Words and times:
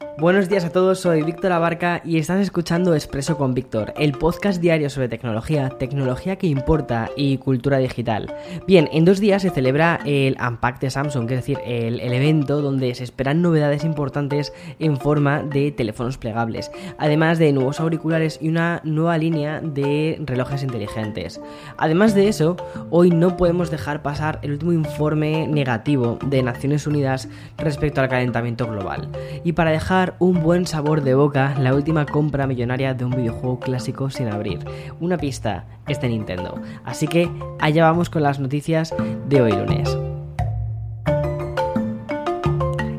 Buenos 0.00 0.48
días 0.48 0.64
a 0.64 0.70
todos, 0.70 1.00
soy 1.00 1.22
Víctor 1.22 1.52
Abarca 1.52 2.00
y 2.04 2.18
estás 2.18 2.40
escuchando 2.40 2.94
Expreso 2.94 3.36
con 3.36 3.54
Víctor, 3.54 3.92
el 3.96 4.12
podcast 4.12 4.60
diario 4.60 4.88
sobre 4.90 5.08
tecnología, 5.08 5.70
tecnología 5.78 6.36
que 6.36 6.46
importa 6.46 7.10
y 7.16 7.38
cultura 7.38 7.78
digital. 7.78 8.34
Bien, 8.66 8.88
en 8.92 9.04
dos 9.04 9.20
días 9.20 9.42
se 9.42 9.50
celebra 9.50 10.00
el 10.04 10.36
Unpack 10.38 10.80
de 10.80 10.90
Samsung, 10.90 11.24
es 11.30 11.38
decir, 11.38 11.58
el, 11.64 12.00
evento 12.00 12.60
donde 12.60 12.94
se 12.94 13.04
esperan 13.04 13.40
novedades 13.40 13.84
importantes 13.84 14.52
en 14.78 14.96
forma 14.98 15.42
de 15.42 15.70
teléfonos 15.70 16.18
plegables, 16.18 16.70
además 16.98 17.38
de 17.38 17.52
nuevos 17.52 17.80
auriculares 17.80 18.38
y 18.42 18.48
una 18.48 18.80
nueva 18.84 19.16
línea 19.16 19.60
de 19.60 20.18
relojes 20.24 20.62
inteligentes. 20.62 21.40
Además 21.78 22.14
de 22.14 22.28
eso, 22.28 22.56
hoy 22.90 23.10
no 23.10 23.36
podemos 23.36 23.70
dejar 23.70 24.02
pasar 24.02 24.38
el 24.42 24.52
último 24.52 24.72
informe 24.72 25.46
negativo 25.46 26.18
de 26.26 26.42
Naciones 26.42 26.86
Unidas 26.86 27.28
respecto 27.56 28.00
al 28.00 28.08
calentamiento 28.08 28.66
global. 28.66 29.08
Y 29.44 29.52
para 29.52 29.70
dejar 29.70 29.89
un 30.20 30.40
buen 30.40 30.68
sabor 30.68 31.02
de 31.02 31.14
boca 31.14 31.56
la 31.58 31.74
última 31.74 32.06
compra 32.06 32.46
millonaria 32.46 32.94
de 32.94 33.04
un 33.04 33.10
videojuego 33.10 33.58
clásico 33.58 34.08
sin 34.08 34.28
abrir. 34.28 34.60
Una 35.00 35.18
pista, 35.18 35.64
este 35.88 36.08
Nintendo. 36.08 36.62
Así 36.84 37.08
que 37.08 37.28
allá 37.58 37.86
vamos 37.86 38.08
con 38.08 38.22
las 38.22 38.38
noticias 38.38 38.94
de 39.28 39.42
hoy 39.42 39.50
lunes. 39.50 40.09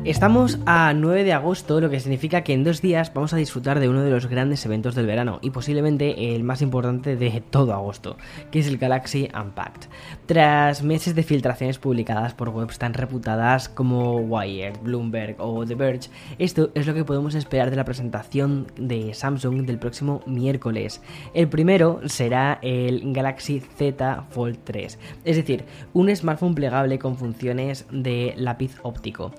Estamos 0.04 0.58
a 0.66 0.94
9 0.94 1.22
de 1.22 1.32
agosto, 1.32 1.80
lo 1.80 1.88
que 1.88 2.00
significa 2.00 2.42
que 2.42 2.54
en 2.54 2.64
dos 2.64 2.82
días 2.82 3.14
vamos 3.14 3.32
a 3.34 3.36
disfrutar 3.36 3.78
de 3.78 3.88
uno 3.88 4.02
de 4.02 4.10
los 4.10 4.26
grandes 4.26 4.66
eventos 4.66 4.96
del 4.96 5.06
verano 5.06 5.38
y 5.42 5.50
posiblemente 5.50 6.34
el 6.34 6.42
más 6.42 6.60
importante 6.60 7.14
de 7.14 7.40
todo 7.40 7.72
agosto, 7.72 8.16
que 8.50 8.58
es 8.58 8.66
el 8.66 8.78
Galaxy 8.78 9.28
Unpacked. 9.32 9.88
Tras 10.26 10.82
meses 10.82 11.14
de 11.14 11.22
filtraciones 11.22 11.78
publicadas 11.78 12.34
por 12.34 12.48
webs 12.48 12.78
tan 12.78 12.94
reputadas 12.94 13.68
como 13.68 14.16
Wired, 14.16 14.80
Bloomberg 14.82 15.36
o 15.38 15.64
The 15.64 15.76
Verge, 15.76 16.10
esto 16.40 16.72
es 16.74 16.88
lo 16.88 16.94
que 16.94 17.04
podemos 17.04 17.36
esperar 17.36 17.70
de 17.70 17.76
la 17.76 17.84
presentación 17.84 18.66
de 18.76 19.14
Samsung 19.14 19.64
del 19.66 19.78
próximo 19.78 20.20
miércoles. 20.26 21.00
El 21.32 21.48
primero 21.48 22.00
será 22.06 22.58
el 22.60 23.12
Galaxy 23.12 23.60
Z 23.60 24.24
Fold 24.30 24.58
3, 24.64 24.98
es 25.24 25.36
decir, 25.36 25.64
un 25.92 26.14
smartphone 26.14 26.56
plegable 26.56 26.98
con 26.98 27.16
funciones 27.16 27.86
de 27.92 28.34
lápiz 28.36 28.74
óptico. 28.82 29.30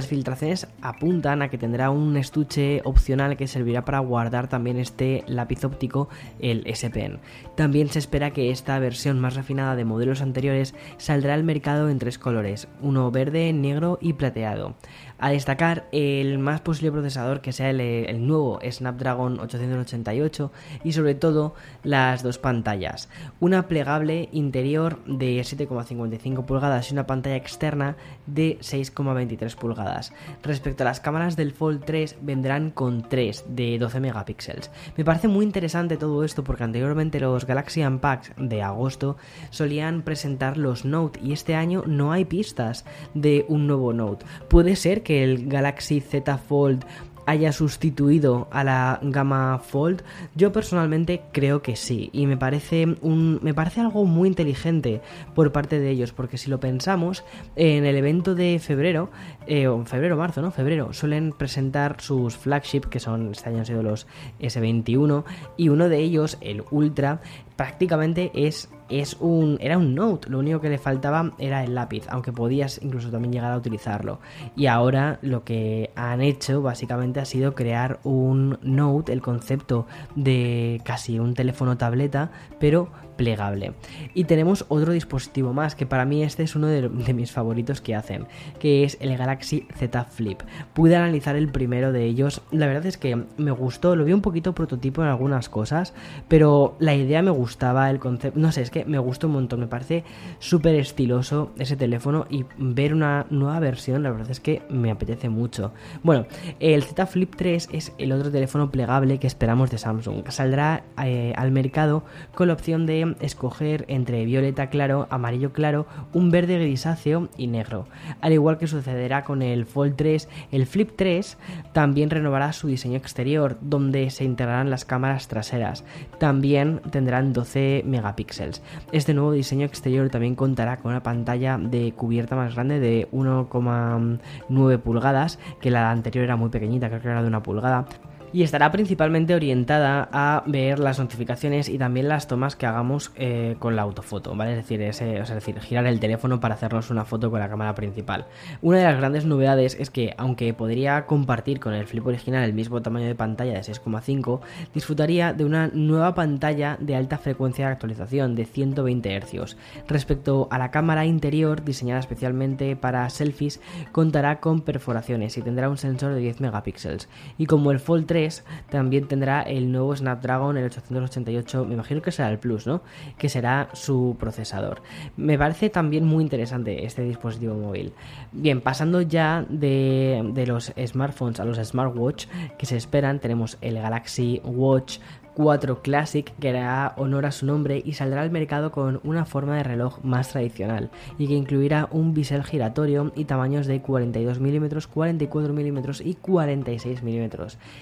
Las 0.00 0.08
filtraciones 0.08 0.66
apuntan 0.80 1.42
a 1.42 1.50
que 1.50 1.58
tendrá 1.58 1.90
un 1.90 2.16
estuche 2.16 2.80
opcional 2.84 3.36
que 3.36 3.46
servirá 3.46 3.84
para 3.84 3.98
guardar 3.98 4.48
también 4.48 4.78
este 4.78 5.24
lápiz 5.26 5.62
óptico, 5.62 6.08
el 6.38 6.62
S 6.66 6.88
Pen. 6.88 7.18
También 7.54 7.90
se 7.90 7.98
espera 7.98 8.30
que 8.30 8.50
esta 8.50 8.78
versión 8.78 9.20
más 9.20 9.34
refinada 9.34 9.76
de 9.76 9.84
modelos 9.84 10.22
anteriores 10.22 10.74
saldrá 10.96 11.34
al 11.34 11.44
mercado 11.44 11.90
en 11.90 11.98
tres 11.98 12.16
colores, 12.16 12.66
uno 12.80 13.10
verde, 13.10 13.52
negro 13.52 13.98
y 14.00 14.14
plateado. 14.14 14.74
A 15.20 15.30
destacar 15.30 15.86
el 15.92 16.38
más 16.38 16.62
posible 16.62 16.92
procesador 16.92 17.42
que 17.42 17.52
sea 17.52 17.68
el, 17.68 18.26
nuevo 18.26 18.58
Snapdragon 18.66 19.38
888 19.38 20.50
y 20.82 20.92
sobre 20.92 21.14
todo 21.14 21.54
las 21.82 22.22
dos 22.22 22.38
pantallas. 22.38 23.10
Una 23.38 23.68
plegable 23.68 24.30
interior 24.32 24.98
de 25.04 25.38
7,55 25.40 26.46
pulgadas 26.46 26.90
y 26.90 26.94
una 26.94 27.06
pantalla 27.06 27.36
externa 27.36 27.96
de 28.26 28.58
6,23 28.60 29.54
pulgadas. 29.56 30.14
Respecto 30.42 30.84
a 30.84 30.86
las 30.86 31.00
cámaras 31.00 31.36
del 31.36 31.52
Fold 31.52 31.84
3 31.84 32.16
vendrán 32.22 32.70
con 32.70 33.06
3 33.06 33.44
de 33.48 33.78
12 33.78 34.00
megapíxeles. 34.00 34.70
Me 34.96 35.04
parece 35.04 35.28
muy 35.28 35.44
interesante 35.44 35.98
todo 35.98 36.24
esto 36.24 36.44
porque 36.44 36.64
anteriormente 36.64 37.20
los 37.20 37.46
Galaxy 37.46 37.82
Unpacked 37.82 38.36
de 38.36 38.62
agosto 38.62 39.18
solían 39.50 40.00
presentar 40.00 40.56
los 40.56 40.86
Note 40.86 41.20
y 41.22 41.32
este 41.32 41.54
año 41.54 41.82
no 41.86 42.12
hay 42.12 42.24
pistas 42.24 42.86
de 43.12 43.44
un 43.48 43.66
nuevo 43.66 43.92
Note. 43.92 44.24
Puede 44.48 44.76
ser 44.76 45.02
que 45.02 45.09
que 45.10 45.24
el 45.24 45.48
Galaxy 45.48 46.00
Z 46.00 46.38
Fold 46.38 46.84
haya 47.26 47.50
sustituido 47.50 48.46
a 48.52 48.62
la 48.62 49.00
gama 49.02 49.58
Fold? 49.58 50.04
Yo 50.36 50.52
personalmente 50.52 51.22
creo 51.32 51.62
que 51.62 51.74
sí 51.74 52.10
y 52.12 52.26
me 52.26 52.36
parece 52.36 52.86
un 53.00 53.40
me 53.42 53.52
parece 53.52 53.80
algo 53.80 54.04
muy 54.04 54.28
inteligente 54.28 55.00
por 55.34 55.50
parte 55.50 55.80
de 55.80 55.90
ellos 55.90 56.12
porque 56.12 56.38
si 56.38 56.48
lo 56.48 56.60
pensamos 56.60 57.24
en 57.56 57.86
el 57.86 57.96
evento 57.96 58.36
de 58.36 58.60
febrero 58.60 59.10
eh, 59.48 59.62
en 59.62 59.86
febrero 59.86 60.16
marzo, 60.16 60.42
¿no? 60.42 60.52
Febrero 60.52 60.92
suelen 60.92 61.32
presentar 61.32 62.00
sus 62.00 62.36
flagship 62.36 62.82
que 62.82 63.00
son 63.00 63.32
este 63.32 63.48
año 63.48 63.58
han 63.58 63.66
sido 63.66 63.82
los 63.82 64.06
S21 64.38 65.24
y 65.56 65.70
uno 65.70 65.88
de 65.88 65.98
ellos 65.98 66.38
el 66.40 66.62
Ultra 66.70 67.20
prácticamente 67.60 68.30
es, 68.32 68.70
es 68.88 69.18
un, 69.20 69.58
era 69.60 69.76
un 69.76 69.94
Note, 69.94 70.30
lo 70.30 70.38
único 70.38 70.62
que 70.62 70.70
le 70.70 70.78
faltaba 70.78 71.32
era 71.36 71.62
el 71.62 71.74
lápiz, 71.74 72.06
aunque 72.08 72.32
podías 72.32 72.80
incluso 72.82 73.10
también 73.10 73.34
llegar 73.34 73.52
a 73.52 73.58
utilizarlo. 73.58 74.18
Y 74.56 74.64
ahora 74.64 75.18
lo 75.20 75.44
que 75.44 75.90
han 75.94 76.22
hecho 76.22 76.62
básicamente 76.62 77.20
ha 77.20 77.26
sido 77.26 77.54
crear 77.54 78.00
un 78.02 78.58
Note, 78.62 79.12
el 79.12 79.20
concepto 79.20 79.86
de 80.16 80.80
casi 80.86 81.18
un 81.18 81.34
teléfono 81.34 81.76
tableta, 81.76 82.30
pero 82.58 82.88
plegable. 83.20 83.74
Y 84.14 84.24
tenemos 84.24 84.64
otro 84.68 84.94
dispositivo 84.94 85.52
más, 85.52 85.74
que 85.74 85.84
para 85.84 86.06
mí 86.06 86.22
este 86.22 86.42
es 86.42 86.56
uno 86.56 86.68
de, 86.68 86.88
mis 86.88 87.30
favoritos 87.30 87.82
que 87.82 87.94
hacen, 87.94 88.26
que 88.58 88.82
es 88.82 88.96
el 88.98 89.14
Galaxy 89.14 89.66
Z 89.76 90.04
Flip. 90.04 90.40
Pude 90.72 90.96
analizar 90.96 91.36
el 91.36 91.52
primero 91.52 91.92
de 91.92 92.06
ellos, 92.06 92.40
la 92.50 92.66
verdad 92.66 92.86
es 92.86 92.96
que 92.96 93.22
me 93.36 93.50
gustó, 93.50 93.94
lo 93.94 94.06
vi 94.06 94.14
un 94.14 94.22
poquito 94.22 94.54
prototipo 94.54 95.02
en 95.02 95.08
algunas 95.08 95.50
cosas, 95.50 95.92
pero 96.28 96.76
la 96.78 96.94
idea 96.94 97.20
me 97.20 97.30
gustaba, 97.50 97.90
el 97.90 97.98
concepto, 97.98 98.38
no 98.38 98.52
sé, 98.52 98.62
es 98.62 98.70
que 98.70 98.84
me 98.84 99.00
gustó 99.00 99.26
un 99.26 99.32
montón, 99.32 99.58
me 99.58 99.66
parece 99.66 100.04
súper 100.38 100.76
estiloso 100.76 101.50
ese 101.58 101.76
teléfono 101.76 102.26
y 102.30 102.44
ver 102.56 102.94
una 102.94 103.26
nueva 103.28 103.58
versión, 103.58 104.04
la 104.04 104.12
verdad 104.12 104.30
es 104.30 104.38
que 104.38 104.62
me 104.70 104.92
apetece 104.92 105.28
mucho. 105.28 105.72
Bueno, 106.04 106.26
el 106.60 106.84
Z 106.84 107.06
Flip 107.06 107.34
3 107.34 107.70
es 107.72 107.92
el 107.98 108.12
otro 108.12 108.30
teléfono 108.30 108.70
plegable 108.70 109.18
que 109.18 109.26
esperamos 109.26 109.68
de 109.68 109.78
Samsung. 109.78 110.28
Saldrá 110.28 110.84
eh, 111.02 111.32
al 111.36 111.50
mercado 111.50 112.04
con 112.36 112.46
la 112.46 112.54
opción 112.54 112.86
de 112.86 113.16
escoger 113.18 113.84
entre 113.88 114.24
violeta 114.26 114.70
claro, 114.70 115.08
amarillo 115.10 115.52
claro, 115.52 115.86
un 116.12 116.30
verde 116.30 116.56
grisáceo 116.56 117.30
y 117.36 117.48
negro. 117.48 117.88
Al 118.20 118.32
igual 118.32 118.58
que 118.58 118.68
sucederá 118.68 119.24
con 119.24 119.42
el 119.42 119.66
Fold 119.66 119.96
3, 119.96 120.28
el 120.52 120.66
Flip 120.66 120.92
3 120.94 121.36
también 121.72 122.10
renovará 122.10 122.52
su 122.52 122.68
diseño 122.68 122.96
exterior, 122.96 123.58
donde 123.60 124.08
se 124.10 124.22
integrarán 124.22 124.70
las 124.70 124.84
cámaras 124.84 125.26
traseras. 125.26 125.84
También 126.18 126.80
tendrán 126.92 127.32
12 127.40 127.84
megapíxeles. 127.86 128.62
Este 128.92 129.14
nuevo 129.14 129.32
diseño 129.32 129.64
exterior 129.64 130.10
también 130.10 130.34
contará 130.34 130.76
con 130.76 130.90
una 130.90 131.02
pantalla 131.02 131.56
de 131.58 131.92
cubierta 131.92 132.36
más 132.36 132.54
grande 132.54 132.80
de 132.80 133.08
1,9 133.12 134.78
pulgadas, 134.78 135.38
que 135.60 135.70
la 135.70 135.90
anterior 135.90 136.24
era 136.24 136.36
muy 136.36 136.50
pequeñita, 136.50 136.88
creo 136.88 137.00
que 137.00 137.08
era 137.08 137.22
de 137.22 137.28
una 137.28 137.42
pulgada 137.42 137.86
y 138.32 138.42
estará 138.42 138.70
principalmente 138.70 139.34
orientada 139.34 140.08
a 140.12 140.42
ver 140.46 140.78
las 140.78 140.98
notificaciones 140.98 141.68
y 141.68 141.78
también 141.78 142.08
las 142.08 142.28
tomas 142.28 142.56
que 142.56 142.66
hagamos 142.66 143.10
eh, 143.16 143.56
con 143.58 143.76
la 143.76 143.82
autofoto, 143.82 144.34
¿vale? 144.36 144.52
Es 144.52 144.56
decir, 144.58 144.80
es 144.82 144.98
decir, 145.00 145.60
girar 145.60 145.86
el 145.86 146.00
teléfono 146.00 146.40
para 146.40 146.54
hacernos 146.54 146.90
una 146.90 147.04
foto 147.04 147.30
con 147.30 147.40
la 147.40 147.48
cámara 147.48 147.74
principal. 147.74 148.26
Una 148.62 148.78
de 148.78 148.84
las 148.84 148.96
grandes 148.96 149.24
novedades 149.24 149.76
es 149.78 149.90
que, 149.90 150.14
aunque 150.16 150.54
podría 150.54 151.06
compartir 151.06 151.60
con 151.60 151.74
el 151.74 151.86
flip 151.86 152.06
original 152.06 152.44
el 152.44 152.52
mismo 152.52 152.82
tamaño 152.82 153.06
de 153.06 153.14
pantalla 153.14 153.54
de 153.54 153.60
6,5, 153.60 154.40
disfrutaría 154.74 155.32
de 155.32 155.44
una 155.44 155.68
nueva 155.68 156.14
pantalla 156.14 156.76
de 156.80 156.96
alta 156.96 157.18
frecuencia 157.18 157.66
de 157.66 157.72
actualización 157.72 158.34
de 158.34 158.44
120 158.44 159.20
Hz. 159.20 159.56
Respecto 159.88 160.48
a 160.50 160.58
la 160.58 160.70
cámara 160.70 161.04
interior, 161.04 161.64
diseñada 161.64 162.00
especialmente 162.00 162.76
para 162.76 163.08
selfies, 163.10 163.60
contará 163.92 164.40
con 164.40 164.60
perforaciones 164.60 165.36
y 165.36 165.42
tendrá 165.42 165.68
un 165.68 165.78
sensor 165.78 166.14
de 166.14 166.20
10 166.20 166.40
megapíxeles. 166.40 167.08
Y 167.38 167.46
como 167.46 167.70
el 167.70 167.80
Fold 167.80 168.06
3 168.06 168.19
también 168.68 169.08
tendrá 169.08 169.42
el 169.42 169.70
nuevo 169.72 169.94
Snapdragon, 169.94 170.56
el 170.56 170.64
888, 170.64 171.64
me 171.64 171.74
imagino 171.74 172.02
que 172.02 172.12
será 172.12 172.30
el 172.30 172.38
Plus, 172.38 172.66
¿no? 172.66 172.82
Que 173.18 173.28
será 173.28 173.68
su 173.72 174.16
procesador. 174.18 174.82
Me 175.16 175.38
parece 175.38 175.70
también 175.70 176.04
muy 176.04 176.22
interesante 176.22 176.84
este 176.84 177.02
dispositivo 177.02 177.54
móvil. 177.54 177.92
Bien, 178.32 178.60
pasando 178.60 179.02
ya 179.02 179.44
de, 179.48 180.30
de 180.34 180.46
los 180.46 180.72
smartphones 180.86 181.40
a 181.40 181.44
los 181.44 181.58
smartwatch 181.58 182.26
que 182.58 182.66
se 182.66 182.76
esperan, 182.76 183.20
tenemos 183.20 183.58
el 183.60 183.74
Galaxy 183.74 184.40
Watch 184.44 184.98
4 185.42 185.80
Classic 185.80 186.30
que 186.38 186.50
hará 186.50 186.92
honor 186.98 187.24
a 187.24 187.32
su 187.32 187.46
nombre 187.46 187.80
y 187.82 187.94
saldrá 187.94 188.20
al 188.20 188.30
mercado 188.30 188.70
con 188.70 189.00
una 189.04 189.24
forma 189.24 189.56
de 189.56 189.62
reloj 189.62 189.98
más 190.02 190.28
tradicional 190.28 190.90
y 191.16 191.28
que 191.28 191.34
incluirá 191.34 191.88
un 191.92 192.12
bisel 192.12 192.44
giratorio 192.44 193.10
y 193.16 193.24
tamaños 193.24 193.66
de 193.66 193.80
42 193.80 194.38
mm, 194.38 194.66
44 194.92 195.54
mm 195.54 195.78
y 196.04 196.14
46 196.14 197.02
mm. 197.02 197.30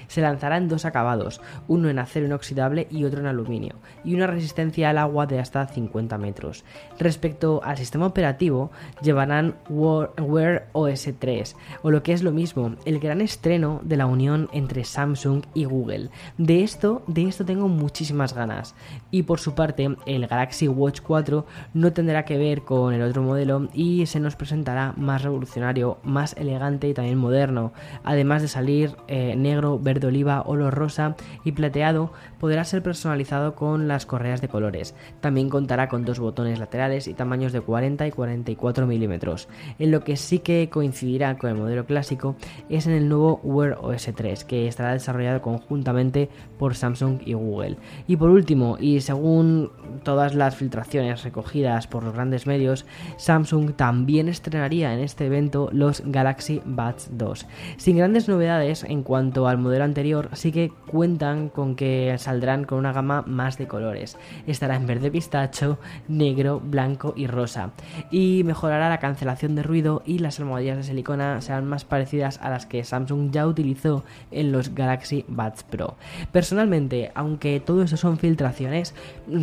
Se 0.06 0.20
lanzará 0.20 0.56
en 0.56 0.68
dos 0.68 0.84
acabados, 0.84 1.40
uno 1.66 1.88
en 1.88 1.98
acero 1.98 2.26
inoxidable 2.26 2.86
y 2.92 3.02
otro 3.02 3.18
en 3.18 3.26
aluminio, 3.26 3.74
y 4.04 4.14
una 4.14 4.28
resistencia 4.28 4.90
al 4.90 4.98
agua 4.98 5.26
de 5.26 5.40
hasta 5.40 5.66
50 5.66 6.16
metros. 6.16 6.64
Respecto 7.00 7.60
al 7.64 7.76
sistema 7.76 8.06
operativo, 8.06 8.70
llevarán 9.02 9.56
Wear 9.68 10.68
OS 10.72 11.08
3, 11.18 11.56
o 11.82 11.90
lo 11.90 12.04
que 12.04 12.12
es 12.12 12.22
lo 12.22 12.30
mismo, 12.30 12.76
el 12.84 13.00
gran 13.00 13.20
estreno 13.20 13.80
de 13.82 13.96
la 13.96 14.06
unión 14.06 14.48
entre 14.52 14.84
Samsung 14.84 15.42
y 15.54 15.64
Google. 15.64 16.10
De 16.36 16.62
esto, 16.62 17.02
de 17.08 17.24
esto 17.24 17.47
tengo 17.48 17.66
muchísimas 17.66 18.34
ganas. 18.34 18.74
Y 19.10 19.22
por 19.22 19.40
su 19.40 19.54
parte, 19.54 19.96
el 20.04 20.26
Galaxy 20.26 20.68
Watch 20.68 21.00
4 21.00 21.46
no 21.72 21.94
tendrá 21.94 22.26
que 22.26 22.36
ver 22.36 22.60
con 22.60 22.92
el 22.92 23.00
otro 23.00 23.22
modelo 23.22 23.70
y 23.72 24.04
se 24.04 24.20
nos 24.20 24.36
presentará 24.36 24.92
más 24.98 25.22
revolucionario, 25.22 25.96
más 26.02 26.36
elegante 26.36 26.90
y 26.90 26.92
también 26.92 27.16
moderno. 27.16 27.72
Además 28.04 28.42
de 28.42 28.48
salir 28.48 28.96
eh, 29.08 29.34
negro, 29.34 29.78
verde 29.78 30.08
oliva, 30.08 30.42
olo 30.42 30.70
rosa 30.70 31.16
y 31.42 31.52
plateado, 31.52 32.12
podrá 32.38 32.64
ser 32.64 32.82
personalizado 32.82 33.54
con 33.54 33.88
las 33.88 34.04
correas 34.04 34.42
de 34.42 34.48
colores. 34.48 34.94
También 35.22 35.48
contará 35.48 35.88
con 35.88 36.04
dos 36.04 36.18
botones 36.18 36.58
laterales 36.58 37.08
y 37.08 37.14
tamaños 37.14 37.54
de 37.54 37.62
40 37.62 38.06
y 38.06 38.10
44 38.10 38.86
milímetros. 38.86 39.48
En 39.78 39.90
lo 39.90 40.04
que 40.04 40.18
sí 40.18 40.40
que 40.40 40.68
coincidirá 40.68 41.38
con 41.38 41.48
el 41.48 41.56
modelo 41.56 41.86
clásico 41.86 42.36
es 42.68 42.86
en 42.86 42.92
el 42.92 43.08
nuevo 43.08 43.40
Wear 43.42 43.78
OS 43.80 44.10
3, 44.14 44.44
que 44.44 44.68
estará 44.68 44.92
desarrollado 44.92 45.40
conjuntamente 45.40 46.28
por 46.58 46.74
Samsung 46.74 47.20
y 47.24 47.37
Google. 47.38 47.76
Y 48.06 48.16
por 48.16 48.30
último, 48.30 48.76
y 48.80 49.00
según 49.00 49.70
todas 50.08 50.34
las 50.34 50.56
filtraciones 50.56 51.22
recogidas 51.22 51.86
por 51.86 52.02
los 52.02 52.14
grandes 52.14 52.46
medios, 52.46 52.86
Samsung 53.18 53.74
también 53.74 54.30
estrenaría 54.30 54.94
en 54.94 55.00
este 55.00 55.26
evento 55.26 55.68
los 55.70 56.02
Galaxy 56.02 56.62
Buds 56.64 57.10
2. 57.18 57.44
Sin 57.76 57.98
grandes 57.98 58.26
novedades 58.26 58.84
en 58.84 59.02
cuanto 59.02 59.48
al 59.48 59.58
modelo 59.58 59.84
anterior, 59.84 60.30
sí 60.32 60.50
que 60.50 60.72
cuentan 60.86 61.50
con 61.50 61.76
que 61.76 62.14
saldrán 62.16 62.64
con 62.64 62.78
una 62.78 62.94
gama 62.94 63.20
más 63.26 63.58
de 63.58 63.66
colores. 63.66 64.16
Estará 64.46 64.76
en 64.76 64.86
verde 64.86 65.10
pistacho, 65.10 65.78
negro, 66.08 66.58
blanco 66.58 67.12
y 67.14 67.26
rosa. 67.26 67.72
Y 68.10 68.44
mejorará 68.44 68.88
la 68.88 69.00
cancelación 69.00 69.56
de 69.56 69.62
ruido 69.62 70.02
y 70.06 70.20
las 70.20 70.40
almohadillas 70.40 70.78
de 70.78 70.84
silicona 70.84 71.42
serán 71.42 71.66
más 71.66 71.84
parecidas 71.84 72.40
a 72.42 72.48
las 72.48 72.64
que 72.64 72.82
Samsung 72.82 73.30
ya 73.30 73.46
utilizó 73.46 74.04
en 74.30 74.52
los 74.52 74.74
Galaxy 74.74 75.26
Buds 75.28 75.64
Pro. 75.64 75.96
Personalmente, 76.32 77.12
aunque 77.14 77.60
todo 77.60 77.82
eso 77.82 77.98
son 77.98 78.16
filtraciones, 78.16 78.94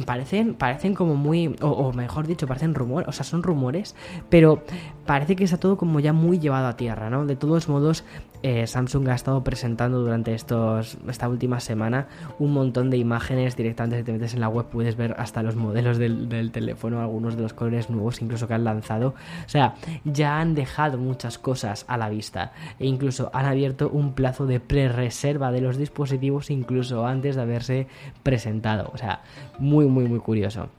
parecen, 0.08 0.55
parecen 0.58 0.94
como 0.94 1.16
muy, 1.16 1.56
o, 1.62 1.94
mejor 1.94 2.28
dicho, 2.28 2.48
parecen 2.48 2.76
rumores, 2.76 3.08
o 3.08 3.12
sea, 3.12 3.24
son 3.24 3.44
rumores, 3.44 3.96
pero 4.30 4.64
parece 5.06 5.36
que 5.36 5.44
está 5.44 5.58
todo 5.58 5.78
como 5.78 6.00
ya 6.00 6.14
muy 6.14 6.40
llevado 6.40 6.68
a 6.68 6.78
tierra, 6.78 7.10
¿no? 7.10 7.26
De 7.26 7.36
todos 7.36 7.70
modos, 7.70 8.04
eh, 8.46 8.68
Samsung 8.68 9.10
ha 9.10 9.16
estado 9.16 9.44
presentando 9.44 10.02
durante 10.02 10.36
estos, 10.36 11.00
esta 11.10 11.28
última 11.28 11.60
semana 11.60 12.08
un 12.38 12.54
montón 12.54 12.92
de 12.92 12.98
imágenes 12.98 13.56
directamente 13.56 13.98
si 13.98 14.04
te 14.04 14.12
metes 14.12 14.36
en 14.36 14.40
la 14.40 14.50
web 14.50 14.68
puedes 14.68 14.96
ver 14.96 15.16
hasta 15.18 15.42
los 15.42 15.56
modelos 15.56 15.98
del, 15.98 16.30
del, 16.30 16.52
teléfono, 16.52 17.02
algunos 17.02 17.38
de 17.38 17.42
los 17.42 17.54
colores 17.54 17.90
nuevos 17.90 18.22
incluso 18.22 18.48
que 18.48 18.54
han 18.54 18.64
lanzado. 18.64 19.16
O 19.48 19.50
sea, 19.50 19.74
ya 20.04 20.40
han 20.40 20.54
dejado 20.54 21.00
muchas 21.00 21.40
cosas 21.40 21.86
a 21.88 21.98
la 21.98 22.08
vista 22.10 22.52
e 22.78 22.86
incluso 22.86 23.32
han 23.34 23.48
abierto 23.48 23.90
un 23.90 24.14
plazo 24.14 24.46
de 24.46 24.60
pre-reserva 24.60 25.52
de 25.52 25.62
los 25.62 25.78
dispositivos 25.78 26.52
incluso 26.52 27.08
antes 27.08 27.36
de 27.36 27.42
haberse 27.42 27.88
presentado. 28.22 28.92
O 28.94 28.98
sea, 29.00 29.22
muy, 29.58 29.88
muy, 29.88 30.06
muy 30.06 30.20
curioso. 30.20 30.70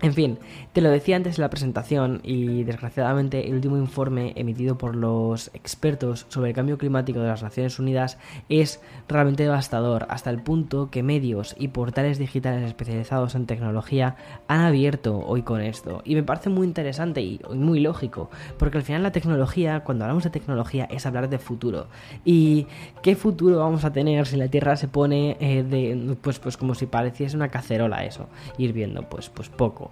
En 0.00 0.14
fin, 0.14 0.38
te 0.72 0.80
lo 0.80 0.90
decía 0.90 1.16
antes 1.16 1.38
en 1.38 1.42
la 1.42 1.50
presentación 1.50 2.20
y 2.22 2.62
desgraciadamente 2.62 3.48
el 3.48 3.54
último 3.54 3.76
informe 3.76 4.32
emitido 4.36 4.78
por 4.78 4.94
los 4.94 5.50
expertos 5.54 6.26
sobre 6.28 6.50
el 6.50 6.54
cambio 6.54 6.78
climático 6.78 7.18
de 7.18 7.26
las 7.26 7.42
Naciones 7.42 7.80
Unidas 7.80 8.16
es 8.48 8.80
realmente 9.08 9.42
devastador, 9.42 10.06
hasta 10.08 10.30
el 10.30 10.40
punto 10.40 10.88
que 10.92 11.02
medios 11.02 11.56
y 11.58 11.68
portales 11.68 12.16
digitales 12.18 12.62
especializados 12.62 13.34
en 13.34 13.46
tecnología 13.46 14.14
han 14.46 14.60
abierto 14.60 15.18
hoy 15.18 15.42
con 15.42 15.60
esto. 15.60 16.00
Y 16.04 16.14
me 16.14 16.22
parece 16.22 16.48
muy 16.48 16.68
interesante 16.68 17.20
y 17.20 17.40
muy 17.52 17.80
lógico, 17.80 18.30
porque 18.56 18.78
al 18.78 18.84
final 18.84 19.02
la 19.02 19.10
tecnología, 19.10 19.80
cuando 19.80 20.04
hablamos 20.04 20.22
de 20.22 20.30
tecnología, 20.30 20.84
es 20.84 21.06
hablar 21.06 21.28
de 21.28 21.40
futuro. 21.40 21.88
¿Y 22.24 22.68
qué 23.02 23.16
futuro 23.16 23.58
vamos 23.58 23.84
a 23.84 23.92
tener 23.92 24.28
si 24.28 24.36
la 24.36 24.46
Tierra 24.46 24.76
se 24.76 24.86
pone 24.86 25.36
eh, 25.40 25.64
de, 25.64 26.16
pues, 26.20 26.38
pues 26.38 26.56
como 26.56 26.76
si 26.76 26.86
pareciese 26.86 27.34
una 27.34 27.48
cacerola 27.48 28.04
eso, 28.04 28.28
hirviendo? 28.58 29.02
Pues, 29.08 29.28
pues 29.28 29.48
poco. 29.48 29.87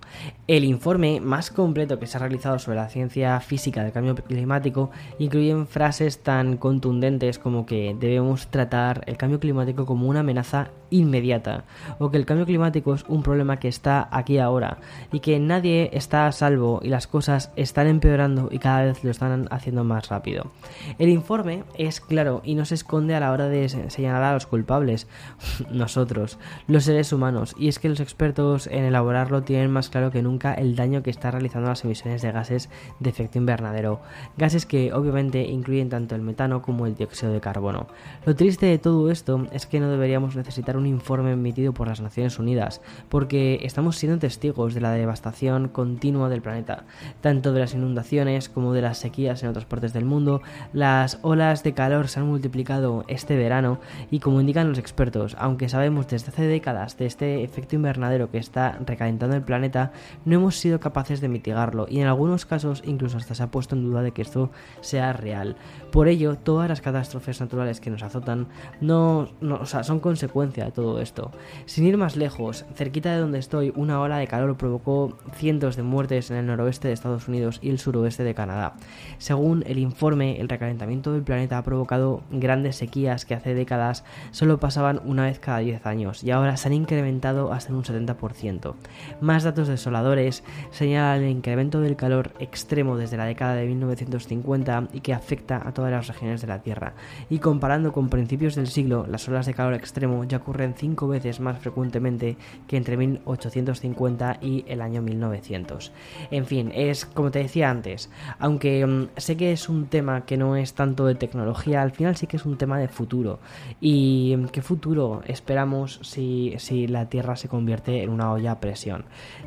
El 0.46 0.64
informe 0.64 1.20
más 1.20 1.50
completo 1.50 1.98
que 1.98 2.06
se 2.06 2.16
ha 2.16 2.20
realizado 2.20 2.58
sobre 2.58 2.76
la 2.76 2.88
ciencia 2.88 3.38
física 3.40 3.82
del 3.82 3.92
cambio 3.92 4.14
climático 4.14 4.90
incluye 5.18 5.66
frases 5.66 6.22
tan 6.22 6.56
contundentes 6.56 7.38
como 7.38 7.66
que 7.66 7.96
debemos 7.98 8.48
tratar 8.48 9.02
el 9.06 9.16
cambio 9.16 9.40
climático 9.40 9.86
como 9.86 10.08
una 10.08 10.20
amenaza 10.20 10.70
inmediata 10.90 11.64
o 11.98 12.10
que 12.10 12.16
el 12.16 12.26
cambio 12.26 12.46
climático 12.46 12.94
es 12.94 13.04
un 13.08 13.22
problema 13.22 13.58
que 13.58 13.68
está 13.68 14.08
aquí 14.12 14.38
ahora 14.38 14.78
y 15.12 15.20
que 15.20 15.38
nadie 15.38 15.90
está 15.92 16.26
a 16.26 16.32
salvo 16.32 16.80
y 16.82 16.88
las 16.88 17.06
cosas 17.06 17.50
están 17.56 17.86
empeorando 17.86 18.48
y 18.50 18.58
cada 18.58 18.84
vez 18.84 19.02
lo 19.02 19.10
están 19.10 19.48
haciendo 19.50 19.84
más 19.84 20.08
rápido. 20.08 20.52
El 20.98 21.08
informe 21.08 21.64
es 21.76 22.00
claro 22.00 22.40
y 22.44 22.54
no 22.54 22.64
se 22.64 22.74
esconde 22.74 23.14
a 23.14 23.20
la 23.20 23.32
hora 23.32 23.48
de 23.48 23.68
señalar 23.68 24.22
a 24.22 24.34
los 24.34 24.46
culpables, 24.46 25.08
nosotros, 25.70 26.38
los 26.66 26.84
seres 26.84 27.12
humanos, 27.12 27.54
y 27.58 27.68
es 27.68 27.78
que 27.78 27.88
los 27.88 28.00
expertos 28.00 28.66
en 28.66 28.84
elaborarlo 28.84 29.42
tienen 29.42 29.70
más 29.70 29.85
claro 29.90 30.10
que 30.10 30.22
nunca 30.22 30.54
el 30.54 30.76
daño 30.76 31.02
que 31.02 31.10
está 31.10 31.30
realizando 31.30 31.68
las 31.68 31.84
emisiones 31.84 32.22
de 32.22 32.32
gases 32.32 32.68
de 33.00 33.10
efecto 33.10 33.38
invernadero, 33.38 34.00
gases 34.36 34.66
que 34.66 34.92
obviamente 34.92 35.42
incluyen 35.44 35.88
tanto 35.88 36.14
el 36.14 36.22
metano 36.22 36.62
como 36.62 36.86
el 36.86 36.94
dióxido 36.94 37.32
de 37.32 37.40
carbono. 37.40 37.86
Lo 38.24 38.34
triste 38.34 38.66
de 38.66 38.78
todo 38.78 39.10
esto 39.10 39.46
es 39.52 39.66
que 39.66 39.80
no 39.80 39.90
deberíamos 39.90 40.36
necesitar 40.36 40.76
un 40.76 40.86
informe 40.86 41.32
emitido 41.32 41.72
por 41.72 41.88
las 41.88 42.00
Naciones 42.00 42.38
Unidas, 42.38 42.80
porque 43.08 43.60
estamos 43.62 43.96
siendo 43.96 44.18
testigos 44.18 44.74
de 44.74 44.80
la 44.80 44.92
devastación 44.92 45.68
continua 45.68 46.28
del 46.28 46.42
planeta, 46.42 46.84
tanto 47.20 47.52
de 47.52 47.60
las 47.60 47.74
inundaciones 47.74 48.48
como 48.48 48.72
de 48.72 48.82
las 48.82 48.98
sequías 48.98 49.42
en 49.42 49.48
otras 49.48 49.64
partes 49.64 49.92
del 49.92 50.04
mundo. 50.04 50.42
Las 50.72 51.18
olas 51.22 51.62
de 51.62 51.74
calor 51.74 52.08
se 52.08 52.20
han 52.20 52.26
multiplicado 52.26 53.04
este 53.08 53.36
verano 53.36 53.78
y 54.10 54.20
como 54.20 54.40
indican 54.40 54.68
los 54.68 54.78
expertos, 54.78 55.36
aunque 55.38 55.68
sabemos 55.68 56.08
desde 56.08 56.28
hace 56.28 56.46
décadas 56.46 56.96
de 56.96 57.06
este 57.06 57.44
efecto 57.44 57.76
invernadero 57.76 58.30
que 58.30 58.38
está 58.38 58.78
recalentando 58.84 59.36
el 59.36 59.42
planeta, 59.42 59.75
no 60.24 60.36
hemos 60.36 60.56
sido 60.56 60.80
capaces 60.80 61.20
de 61.20 61.28
mitigarlo 61.28 61.86
y 61.88 62.00
en 62.00 62.06
algunos 62.06 62.46
casos 62.46 62.82
incluso 62.84 63.16
hasta 63.18 63.34
se 63.34 63.42
ha 63.42 63.50
puesto 63.50 63.74
en 63.74 63.84
duda 63.84 64.02
de 64.02 64.12
que 64.12 64.22
esto 64.22 64.50
sea 64.80 65.12
real. 65.12 65.56
Por 65.92 66.08
ello, 66.08 66.36
todas 66.36 66.68
las 66.68 66.80
catástrofes 66.80 67.40
naturales 67.40 67.80
que 67.80 67.90
nos 67.90 68.02
azotan 68.02 68.48
no, 68.80 69.28
no 69.40 69.56
o 69.56 69.66
sea, 69.66 69.84
son 69.84 70.00
consecuencia 70.00 70.70
todo 70.70 71.00
esto. 71.00 71.30
Sin 71.66 71.86
ir 71.86 71.96
más 71.96 72.16
lejos, 72.16 72.64
cerquita 72.74 73.12
de 73.12 73.20
donde 73.20 73.38
estoy, 73.38 73.72
una 73.76 74.00
ola 74.00 74.18
de 74.18 74.26
calor 74.26 74.56
provocó 74.56 75.16
cientos 75.34 75.76
de 75.76 75.82
muertes 75.82 76.30
en 76.30 76.36
el 76.36 76.46
noroeste 76.46 76.88
de 76.88 76.94
Estados 76.94 77.28
Unidos 77.28 77.58
y 77.62 77.70
el 77.70 77.78
suroeste 77.78 78.24
de 78.24 78.34
Canadá. 78.34 78.74
Según 79.18 79.64
el 79.66 79.78
informe, 79.78 80.40
el 80.40 80.48
recalentamiento 80.48 81.12
del 81.12 81.22
planeta 81.22 81.58
ha 81.58 81.64
provocado 81.64 82.22
grandes 82.30 82.76
sequías 82.76 83.24
que 83.24 83.34
hace 83.34 83.54
décadas 83.54 84.04
solo 84.30 84.58
pasaban 84.60 85.00
una 85.04 85.24
vez 85.24 85.38
cada 85.38 85.58
10 85.58 85.86
años 85.86 86.22
y 86.22 86.30
ahora 86.30 86.56
se 86.56 86.68
han 86.68 86.74
incrementado 86.74 87.52
hasta 87.52 87.72
un 87.72 87.84
70%. 87.84 88.74
Más 89.20 89.44
datos 89.44 89.65
desoladores 89.66 90.42
señalan 90.70 91.22
el 91.22 91.30
incremento 91.30 91.80
del 91.80 91.96
calor 91.96 92.32
extremo 92.38 92.96
desde 92.96 93.16
la 93.16 93.24
década 93.24 93.54
de 93.54 93.66
1950 93.66 94.88
y 94.92 95.00
que 95.00 95.14
afecta 95.14 95.62
a 95.64 95.72
todas 95.72 95.90
las 95.90 96.06
regiones 96.06 96.40
de 96.40 96.46
la 96.46 96.62
Tierra. 96.62 96.94
Y 97.30 97.38
comparando 97.38 97.92
con 97.92 98.08
principios 98.08 98.54
del 98.54 98.68
siglo, 98.68 99.06
las 99.08 99.28
olas 99.28 99.46
de 99.46 99.54
calor 99.54 99.74
extremo 99.74 100.24
ya 100.24 100.38
ocurren 100.38 100.74
cinco 100.76 101.08
veces 101.08 101.40
más 101.40 101.58
frecuentemente 101.58 102.36
que 102.66 102.76
entre 102.76 102.96
1850 102.96 104.38
y 104.40 104.64
el 104.68 104.80
año 104.80 105.02
1900. 105.02 105.92
En 106.30 106.46
fin, 106.46 106.72
es 106.74 107.06
como 107.06 107.30
te 107.30 107.40
decía 107.40 107.70
antes, 107.70 108.10
aunque 108.38 108.84
mm, 108.86 109.08
sé 109.16 109.36
que 109.36 109.52
es 109.52 109.68
un 109.68 109.86
tema 109.86 110.24
que 110.24 110.36
no 110.36 110.56
es 110.56 110.74
tanto 110.74 111.06
de 111.06 111.14
tecnología, 111.14 111.82
al 111.82 111.92
final 111.92 112.16
sí 112.16 112.26
que 112.26 112.36
es 112.36 112.44
un 112.44 112.58
tema 112.58 112.78
de 112.78 112.88
futuro. 112.88 113.38
¿Y 113.80 114.34
mm, 114.36 114.46
qué 114.46 114.62
futuro 114.62 115.22
esperamos 115.26 116.00
si, 116.02 116.54
si 116.58 116.86
la 116.86 117.08
Tierra 117.08 117.36
se 117.36 117.48
convierte 117.48 118.02
en 118.02 118.10
una 118.10 118.32
olla 118.32 118.52
a 118.52 118.60
presión? 118.60 119.04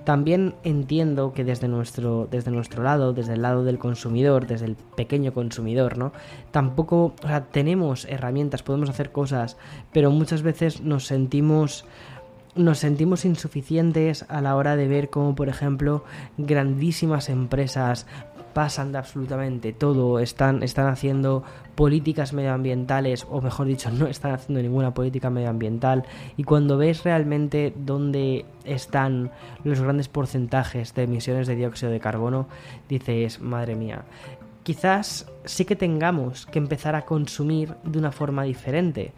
También 0.09 0.55
entiendo 0.63 1.33
que 1.33 1.43
desde 1.43 1.67
nuestro, 1.67 2.27
desde 2.31 2.49
nuestro 2.49 2.81
lado, 2.81 3.13
desde 3.13 3.33
el 3.33 3.43
lado 3.43 3.63
del 3.63 3.77
consumidor, 3.77 4.47
desde 4.47 4.65
el 4.65 4.75
pequeño 4.75 5.35
consumidor, 5.35 5.99
¿no? 5.99 6.13
Tampoco, 6.49 7.13
o 7.23 7.27
sea, 7.27 7.41
tenemos 7.41 8.05
herramientas, 8.05 8.63
podemos 8.63 8.89
hacer 8.89 9.11
cosas, 9.11 9.55
pero 9.93 10.09
muchas 10.09 10.41
veces 10.41 10.81
nos 10.81 11.05
sentimos 11.05 11.85
nos 12.55 12.79
sentimos 12.79 13.25
insuficientes 13.25 14.25
a 14.27 14.41
la 14.41 14.55
hora 14.55 14.75
de 14.75 14.87
ver 14.87 15.09
cómo, 15.09 15.35
por 15.35 15.49
ejemplo, 15.49 16.03
grandísimas 16.37 17.29
empresas 17.29 18.05
pasan 18.53 18.91
de 18.91 18.97
absolutamente 18.97 19.73
todo, 19.73 20.19
están, 20.19 20.63
están 20.63 20.87
haciendo 20.87 21.43
políticas 21.75 22.33
medioambientales, 22.33 23.25
o 23.29 23.41
mejor 23.41 23.67
dicho, 23.67 23.89
no 23.91 24.07
están 24.07 24.33
haciendo 24.33 24.61
ninguna 24.61 24.93
política 24.93 25.29
medioambiental, 25.29 26.03
y 26.35 26.43
cuando 26.43 26.77
ves 26.77 27.03
realmente 27.03 27.73
dónde 27.75 28.45
están 28.65 29.31
los 29.63 29.79
grandes 29.79 30.09
porcentajes 30.09 30.93
de 30.93 31.03
emisiones 31.03 31.47
de 31.47 31.55
dióxido 31.55 31.91
de 31.91 31.99
carbono, 31.99 32.47
dices, 32.89 33.39
madre 33.39 33.75
mía, 33.75 34.03
quizás 34.69 35.25
sí 35.45 35.65
que 35.65 35.75
tengamos 35.75 36.45
que 36.45 36.59
empezar 36.59 36.93
a 36.93 37.03
consumir 37.03 37.73
de 37.83 37.97
una 37.97 38.11
forma 38.11 38.43
diferente, 38.43 39.13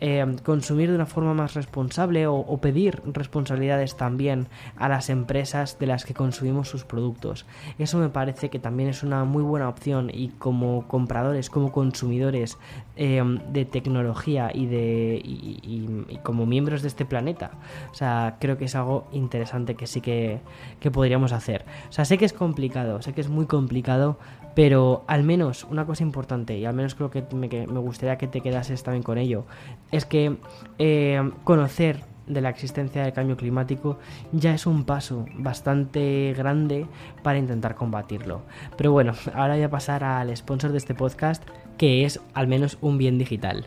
eh, 0.00 0.24
consumir 0.42 0.88
de 0.88 0.94
una 0.94 1.04
forma 1.04 1.34
más 1.34 1.52
responsable 1.52 2.26
o, 2.26 2.56
pedir 2.56 3.02
responsabilidades 3.04 3.98
también 3.98 4.46
a 4.78 4.88
las 4.88 5.10
empresas 5.10 5.78
de 5.78 5.88
las 5.88 6.06
que 6.06 6.14
consumimos 6.14 6.70
sus 6.70 6.84
productos. 6.84 7.44
Eso 7.78 7.98
me 7.98 8.08
parece 8.08 8.48
que 8.48 8.58
también 8.58 8.88
es 8.88 9.02
una 9.02 9.24
muy 9.24 9.42
buena 9.42 9.68
opción 9.68 10.10
y 10.10 10.28
como 10.28 10.88
compradores, 10.88 11.50
como 11.50 11.70
consumidores 11.70 12.56
eh, 12.96 13.22
de 13.52 13.66
tecnología 13.66 14.52
y, 14.54 14.64
de, 14.64 15.20
y, 15.22 16.18
como 16.22 16.46
miembros 16.46 16.80
de 16.80 16.88
este 16.88 17.04
planeta, 17.04 17.50
o 17.92 17.94
sea, 17.94 18.36
creo 18.40 18.56
que 18.56 18.64
es 18.64 18.74
algo 18.74 19.06
interesante 19.12 19.74
que 19.74 19.86
sí 19.86 20.00
que, 20.00 20.40
que 20.80 20.90
podríamos 20.90 21.32
hacer. 21.32 21.66
O 21.90 21.92
sea, 21.92 22.06
sé 22.06 22.16
que 22.16 22.24
es 22.24 22.32
complicado, 22.32 23.02
sé 23.02 23.12
que 23.12 23.20
es 23.20 23.28
muy 23.28 23.44
complicado, 23.44 24.16
pero 24.54 24.93
al 25.06 25.24
menos 25.24 25.64
una 25.64 25.84
cosa 25.86 26.02
importante, 26.02 26.56
y 26.56 26.64
al 26.64 26.74
menos 26.74 26.94
creo 26.94 27.10
que 27.10 27.24
me, 27.34 27.48
gustaría 27.48 28.16
que 28.16 28.28
te 28.28 28.40
quedases 28.40 28.82
también 28.82 29.02
con 29.02 29.18
ello, 29.18 29.44
es 29.90 30.06
que 30.06 30.36
eh, 30.78 31.30
conocer 31.42 32.04
de 32.26 32.40
la 32.40 32.48
existencia 32.48 33.02
del 33.02 33.12
cambio 33.12 33.36
climático 33.36 33.98
ya 34.32 34.54
es 34.54 34.66
un 34.66 34.84
paso 34.84 35.26
bastante 35.34 36.32
grande 36.36 36.86
para 37.22 37.38
intentar 37.38 37.74
combatirlo. 37.74 38.42
Pero 38.76 38.92
bueno, 38.92 39.12
ahora 39.34 39.54
voy 39.54 39.62
a 39.62 39.70
pasar 39.70 40.04
al 40.04 40.34
sponsor 40.36 40.72
de 40.72 40.78
este 40.78 40.94
podcast, 40.94 41.42
que 41.76 42.04
es 42.04 42.20
al 42.32 42.46
menos 42.46 42.78
un 42.80 42.98
bien 42.98 43.18
digital. 43.18 43.66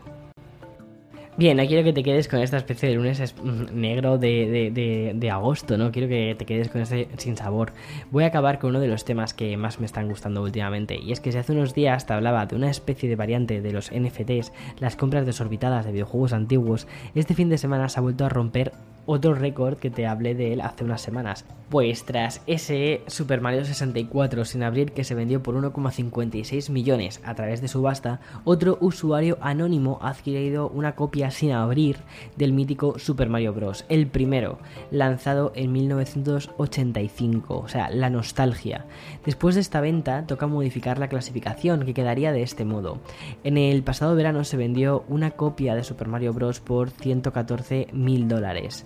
Bien, 1.38 1.56
no 1.56 1.68
quiero 1.68 1.84
que 1.84 1.94
te 1.94 2.02
quedes 2.02 2.28
con 2.28 2.40
esta 2.40 2.58
especie 2.58 2.90
de 2.90 2.96
lunes 2.96 3.36
mm, 3.44 3.80
negro 3.80 4.18
de, 4.18 4.72
de, 4.74 5.14
de, 5.14 5.30
agosto, 5.30 5.78
¿no? 5.78 5.92
Quiero 5.92 6.08
que 6.08 6.34
te 6.36 6.48
quedes 6.48 6.68
con 6.70 6.82
este 6.82 7.10
sin 7.18 7.38
sabor. 7.38 7.74
Voy 8.10 8.24
a 8.24 8.28
acabar 8.28 8.58
con 8.58 8.72
uno 8.72 8.80
de 8.80 8.88
los 8.88 9.06
temas 9.06 9.36
que 9.36 9.56
más 9.56 9.80
me 9.80 9.86
están 9.86 10.08
gustando 10.08 10.42
últimamente, 10.42 10.96
y 11.00 11.12
es 11.12 11.20
que 11.20 11.32
si 11.32 11.38
hace 11.38 11.52
unos 11.52 11.76
días 11.76 12.08
te 12.08 12.14
hablaba 12.14 12.48
de 12.48 12.56
una 12.56 12.72
especie 12.72 13.08
de 13.08 13.16
variante 13.16 13.62
de 13.62 13.72
los 13.72 13.92
NFTs, 13.92 14.52
las 14.80 14.96
compras 14.96 15.28
desorbitadas 15.28 15.86
de 15.86 15.92
videojuegos 15.92 16.34
antiguos, 16.34 16.88
este 17.14 17.36
fin 17.36 17.50
de 17.50 17.60
semana 17.60 17.88
se 17.88 18.00
ha 18.00 18.02
vuelto 18.02 18.26
a 18.26 18.30
romper 18.30 18.72
otro 19.08 19.34
récord 19.34 19.78
que 19.78 19.90
te 19.90 20.06
hablé 20.06 20.36
de 20.36 20.54
él 20.54 20.62
hace 20.62 20.84
unas 20.84 21.02
semanas. 21.02 21.46
Pues 21.70 22.06
tras 22.06 22.42
ese 22.46 23.02
Super 23.08 23.42
Mario 23.42 23.66
64 23.66 24.46
sin 24.46 24.64
abrir 24.64 24.92
que 24.92 25.04
se 25.04 25.16
vendió 25.16 25.42
por 25.42 25.56
1,56 25.56 26.70
millones 26.70 27.22
a 27.24 27.34
través 27.34 27.62
de 27.62 27.68
subasta, 27.68 28.20
otro 28.44 28.78
usuario 28.82 29.38
anónimo 29.42 29.98
ha 30.02 30.10
adquirido 30.10 30.70
una 30.70 30.96
copia 30.96 31.27
sin 31.32 31.52
abrir 31.52 31.98
del 32.36 32.54
mítico 32.54 33.00
Super 33.00 33.30
Mario 33.30 33.54
Bros. 33.54 33.86
El 33.90 34.08
primero, 34.08 34.60
lanzado 34.92 35.52
en 35.56 35.72
1985, 35.72 37.58
o 37.58 37.68
sea, 37.68 37.90
la 37.90 38.10
nostalgia. 38.10 38.86
Después 39.26 39.56
de 39.56 39.62
esta 39.62 39.82
venta 39.82 40.26
toca 40.26 40.48
modificar 40.48 41.00
la 41.00 41.10
clasificación 41.10 41.86
que 41.86 41.94
quedaría 41.94 42.32
de 42.32 42.44
este 42.44 42.66
modo. 42.66 43.00
En 43.44 43.58
el 43.58 43.84
pasado 43.84 44.16
verano 44.16 44.44
se 44.44 44.58
vendió 44.58 45.04
una 45.08 45.32
copia 45.32 45.76
de 45.76 45.84
Super 45.84 46.08
Mario 46.08 46.34
Bros. 46.34 46.60
por 46.60 46.90
114 46.90 47.88
mil 47.94 48.28
dólares. 48.28 48.86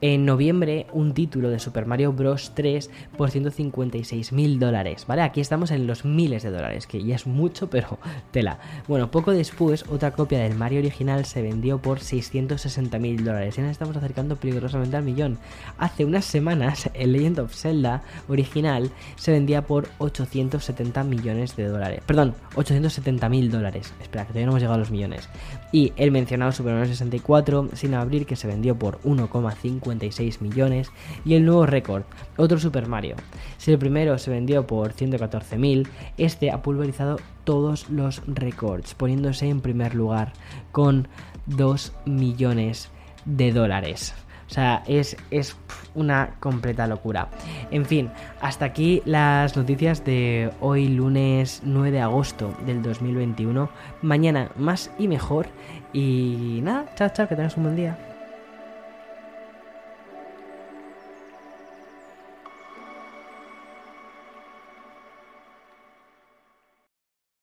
En 0.00 0.24
noviembre, 0.24 0.86
un 0.92 1.12
título 1.12 1.50
de 1.50 1.58
Super 1.58 1.84
Mario 1.84 2.12
Bros. 2.12 2.52
3 2.54 2.88
por 3.16 3.32
156 3.32 4.32
mil 4.32 4.60
dólares, 4.60 5.06
¿vale? 5.08 5.22
Aquí 5.22 5.40
estamos 5.40 5.72
en 5.72 5.88
los 5.88 6.04
miles 6.04 6.44
de 6.44 6.50
dólares, 6.50 6.86
que 6.86 7.02
ya 7.02 7.16
es 7.16 7.26
mucho, 7.26 7.68
pero 7.68 7.98
tela. 8.30 8.60
Bueno, 8.86 9.10
poco 9.10 9.32
después, 9.32 9.84
otra 9.88 10.12
copia 10.12 10.38
del 10.38 10.54
Mario 10.54 10.78
original 10.78 11.24
se 11.24 11.42
vendió 11.42 11.82
por 11.82 11.98
660 11.98 12.96
mil 13.00 13.24
dólares. 13.24 13.56
Ya 13.56 13.64
nos 13.64 13.72
estamos 13.72 13.96
acercando 13.96 14.36
peligrosamente 14.36 14.96
al 14.96 15.02
millón. 15.02 15.36
Hace 15.78 16.04
unas 16.04 16.24
semanas, 16.24 16.88
el 16.94 17.10
Legend 17.10 17.40
of 17.40 17.52
Zelda 17.52 18.02
original 18.28 18.92
se 19.16 19.32
vendía 19.32 19.66
por 19.66 19.88
870 19.98 21.02
millones 21.02 21.56
de 21.56 21.66
dólares. 21.66 22.02
Perdón, 22.06 22.36
870 22.54 23.28
mil 23.28 23.50
dólares. 23.50 23.92
Espera, 24.00 24.22
que 24.22 24.28
todavía 24.28 24.46
no 24.46 24.52
hemos 24.52 24.60
llegado 24.60 24.76
a 24.76 24.78
los 24.78 24.92
millones. 24.92 25.28
Y 25.72 25.92
el 25.96 26.12
mencionado 26.12 26.52
Super 26.52 26.74
Mario 26.74 26.86
64, 26.86 27.70
sin 27.72 27.94
abrir, 27.94 28.26
que 28.26 28.36
se 28.36 28.46
vendió 28.46 28.78
por 28.78 29.00
1,5 29.00 29.87
56 29.88 30.42
millones 30.42 30.90
y 31.24 31.34
el 31.34 31.44
nuevo 31.44 31.66
récord, 31.66 32.02
otro 32.36 32.58
Super 32.58 32.86
Mario. 32.86 33.16
Si 33.56 33.72
el 33.72 33.78
primero 33.78 34.18
se 34.18 34.30
vendió 34.30 34.66
por 34.66 34.92
114.000, 34.92 35.88
este 36.16 36.50
ha 36.50 36.62
pulverizado 36.62 37.18
todos 37.44 37.88
los 37.88 38.22
récords, 38.26 38.94
poniéndose 38.94 39.48
en 39.48 39.60
primer 39.60 39.94
lugar 39.94 40.32
con 40.72 41.08
2 41.46 41.92
millones 42.04 42.90
de 43.24 43.52
dólares. 43.52 44.14
O 44.48 44.50
sea, 44.50 44.82
es, 44.86 45.16
es, 45.30 45.56
una 45.94 46.36
completa 46.40 46.86
locura. 46.86 47.28
En 47.70 47.84
fin, 47.84 48.10
hasta 48.40 48.64
aquí 48.64 49.02
las 49.04 49.56
noticias 49.56 50.04
de 50.04 50.50
hoy 50.60 50.88
lunes 50.88 51.60
9 51.64 51.90
de 51.90 52.00
agosto 52.00 52.54
del 52.64 52.80
2021. 52.82 53.68
Mañana 54.00 54.50
más 54.56 54.90
y 54.98 55.08
mejor. 55.08 55.48
Y 55.92 56.60
nada, 56.62 56.86
chao, 56.94 57.10
chao, 57.10 57.28
que 57.28 57.36
tengas 57.36 57.56
un 57.56 57.64
buen 57.64 57.76
día. 57.76 58.07